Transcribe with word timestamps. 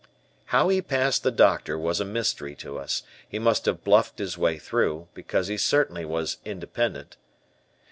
How 0.45 0.69
he 0.69 0.81
passed 0.81 1.21
the 1.21 1.29
doctor 1.29 1.77
was 1.77 1.99
a 1.99 2.05
mystery 2.05 2.55
to 2.55 2.79
us, 2.79 3.03
he 3.29 3.37
must 3.37 3.67
have 3.67 3.83
bluffed 3.83 4.17
his 4.17 4.35
way 4.35 4.57
through, 4.57 5.09
because 5.13 5.47
he 5.47 5.57
certainly 5.57 6.05
was 6.05 6.37
independent. 6.43 7.17